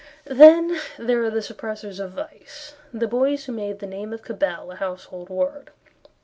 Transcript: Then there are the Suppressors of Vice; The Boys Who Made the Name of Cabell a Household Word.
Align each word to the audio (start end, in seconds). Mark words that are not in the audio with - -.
Then 0.25 0.79
there 0.97 1.21
are 1.23 1.29
the 1.29 1.43
Suppressors 1.43 1.99
of 1.99 2.13
Vice; 2.13 2.73
The 2.91 3.07
Boys 3.07 3.45
Who 3.45 3.51
Made 3.51 3.77
the 3.77 3.85
Name 3.85 4.13
of 4.13 4.23
Cabell 4.23 4.71
a 4.71 4.75
Household 4.77 5.29
Word. 5.29 5.69